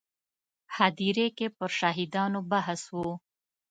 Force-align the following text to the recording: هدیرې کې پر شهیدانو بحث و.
هدیرې 0.75 1.27
کې 1.37 1.47
پر 1.57 1.69
شهیدانو 1.79 2.39
بحث 2.51 2.81
و. 2.95 2.97